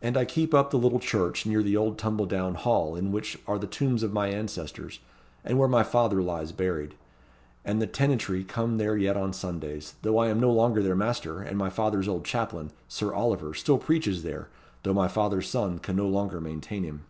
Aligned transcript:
And 0.00 0.16
I 0.16 0.24
keep 0.24 0.54
up 0.54 0.70
the 0.70 0.78
little 0.78 1.00
church 1.00 1.44
near 1.44 1.60
the 1.60 1.76
old 1.76 1.98
tumble 1.98 2.26
down 2.26 2.54
hall, 2.54 2.94
in 2.94 3.10
which 3.10 3.36
are 3.48 3.58
the 3.58 3.66
tombs 3.66 4.04
of 4.04 4.12
my 4.12 4.28
ancestors, 4.28 5.00
and 5.44 5.58
where 5.58 5.66
my 5.66 5.82
father 5.82 6.22
lies 6.22 6.52
buried; 6.52 6.94
and 7.64 7.82
the 7.82 7.88
tenantry 7.88 8.44
come 8.44 8.78
there 8.78 8.96
yet 8.96 9.16
on 9.16 9.32
Sundays, 9.32 9.94
though 10.02 10.18
I 10.18 10.28
am 10.28 10.38
no 10.38 10.52
longer 10.52 10.84
their 10.84 10.94
master; 10.94 11.42
and 11.42 11.58
my 11.58 11.68
father's 11.68 12.06
old 12.06 12.24
chaplain, 12.24 12.70
Sir 12.86 13.12
Oliver, 13.12 13.54
still 13.54 13.76
preaches 13.78 14.22
there, 14.22 14.48
though 14.84 14.94
my 14.94 15.08
father's 15.08 15.48
son 15.48 15.80
can 15.80 15.96
no 15.96 16.06
longer 16.06 16.40
maintain 16.40 16.84
him." 16.84 17.02